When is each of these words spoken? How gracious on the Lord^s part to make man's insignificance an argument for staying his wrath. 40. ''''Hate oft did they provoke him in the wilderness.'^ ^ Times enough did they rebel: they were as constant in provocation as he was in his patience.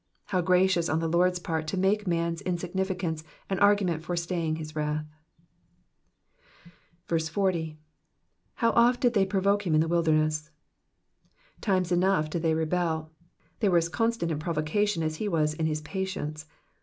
How 0.33 0.41
gracious 0.41 0.89
on 0.89 0.97
the 0.97 1.07
Lord^s 1.07 1.43
part 1.43 1.67
to 1.67 1.77
make 1.77 2.07
man's 2.07 2.41
insignificance 2.41 3.23
an 3.51 3.59
argument 3.59 4.01
for 4.01 4.15
staying 4.15 4.55
his 4.55 4.75
wrath. 4.75 5.05
40. 7.07 7.77
''''Hate 8.57 8.73
oft 8.75 8.99
did 8.99 9.13
they 9.13 9.27
provoke 9.27 9.67
him 9.67 9.75
in 9.75 9.79
the 9.81 9.87
wilderness.'^ 9.87 10.49
^ 11.57 11.61
Times 11.61 11.91
enough 11.91 12.31
did 12.31 12.41
they 12.41 12.55
rebel: 12.55 13.11
they 13.59 13.69
were 13.69 13.77
as 13.77 13.89
constant 13.89 14.31
in 14.31 14.39
provocation 14.39 15.03
as 15.03 15.17
he 15.17 15.27
was 15.29 15.53
in 15.53 15.67
his 15.67 15.81
patience. 15.81 16.47